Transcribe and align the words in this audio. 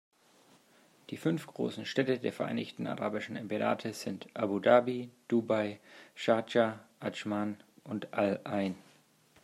Die 1.11 1.17
fünf 1.17 1.45
großen 1.45 1.85
Städte 1.85 2.17
der 2.17 2.33
Vereinigten 2.33 2.87
Arabischen 2.87 3.35
Emirate 3.35 3.93
sind 3.93 4.27
Abu 4.33 4.57
Dhabi, 4.59 5.11
Dubai, 5.27 5.79
Schardscha, 6.15 6.79
Adschman 6.99 7.61
und 7.83 8.11
Al-Ain. 8.11 8.73